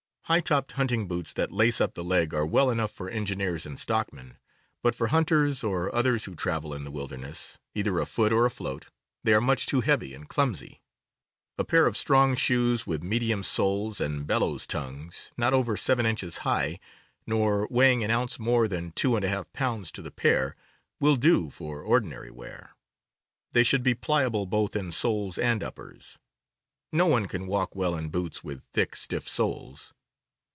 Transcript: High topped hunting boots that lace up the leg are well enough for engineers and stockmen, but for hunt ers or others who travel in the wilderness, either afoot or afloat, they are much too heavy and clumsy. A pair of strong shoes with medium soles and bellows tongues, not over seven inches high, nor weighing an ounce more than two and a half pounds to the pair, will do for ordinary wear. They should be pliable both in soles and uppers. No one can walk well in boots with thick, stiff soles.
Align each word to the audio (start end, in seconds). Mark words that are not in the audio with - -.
High 0.25 0.39
topped 0.39 0.71
hunting 0.71 1.09
boots 1.09 1.33
that 1.33 1.51
lace 1.51 1.81
up 1.81 1.93
the 1.93 2.05
leg 2.05 2.33
are 2.33 2.45
well 2.45 2.69
enough 2.69 2.93
for 2.93 3.09
engineers 3.09 3.65
and 3.65 3.77
stockmen, 3.77 4.37
but 4.81 4.95
for 4.95 5.07
hunt 5.07 5.29
ers 5.29 5.61
or 5.61 5.93
others 5.93 6.23
who 6.23 6.35
travel 6.35 6.73
in 6.73 6.85
the 6.85 6.91
wilderness, 6.91 7.57
either 7.75 7.99
afoot 7.99 8.31
or 8.31 8.45
afloat, 8.45 8.87
they 9.25 9.33
are 9.33 9.41
much 9.41 9.65
too 9.67 9.81
heavy 9.81 10.13
and 10.13 10.29
clumsy. 10.29 10.79
A 11.57 11.65
pair 11.65 11.85
of 11.85 11.97
strong 11.97 12.37
shoes 12.37 12.87
with 12.87 13.03
medium 13.03 13.43
soles 13.43 13.99
and 13.99 14.25
bellows 14.25 14.65
tongues, 14.65 15.33
not 15.35 15.51
over 15.51 15.75
seven 15.75 16.05
inches 16.05 16.37
high, 16.47 16.79
nor 17.27 17.67
weighing 17.69 18.01
an 18.01 18.09
ounce 18.09 18.39
more 18.39 18.69
than 18.69 18.93
two 18.93 19.17
and 19.17 19.25
a 19.25 19.29
half 19.29 19.51
pounds 19.51 19.91
to 19.91 20.01
the 20.01 20.11
pair, 20.11 20.55
will 21.01 21.17
do 21.17 21.49
for 21.49 21.81
ordinary 21.81 22.31
wear. 22.31 22.71
They 23.51 23.63
should 23.63 23.83
be 23.83 23.95
pliable 23.95 24.45
both 24.45 24.77
in 24.77 24.93
soles 24.93 25.37
and 25.37 25.61
uppers. 25.61 26.17
No 26.93 27.07
one 27.07 27.27
can 27.27 27.47
walk 27.47 27.75
well 27.75 27.97
in 27.97 28.07
boots 28.07 28.41
with 28.41 28.63
thick, 28.71 28.95
stiff 28.95 29.27
soles. 29.27 29.93